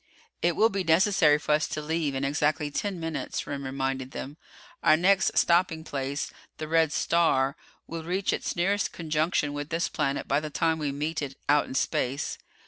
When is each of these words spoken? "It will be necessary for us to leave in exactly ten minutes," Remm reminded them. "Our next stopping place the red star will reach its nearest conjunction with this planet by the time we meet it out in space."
"It 0.41 0.55
will 0.55 0.69
be 0.69 0.83
necessary 0.83 1.37
for 1.37 1.51
us 1.51 1.67
to 1.67 1.79
leave 1.79 2.15
in 2.15 2.23
exactly 2.25 2.71
ten 2.71 2.99
minutes," 2.99 3.45
Remm 3.45 3.63
reminded 3.63 4.09
them. 4.13 4.35
"Our 4.81 4.97
next 4.97 5.37
stopping 5.37 5.83
place 5.83 6.31
the 6.57 6.67
red 6.67 6.91
star 6.91 7.55
will 7.85 8.01
reach 8.03 8.33
its 8.33 8.55
nearest 8.55 8.93
conjunction 8.93 9.53
with 9.53 9.69
this 9.69 9.89
planet 9.89 10.27
by 10.27 10.39
the 10.39 10.49
time 10.49 10.79
we 10.79 10.91
meet 10.91 11.21
it 11.21 11.35
out 11.47 11.65
in 11.67 11.75
space." 11.75 12.39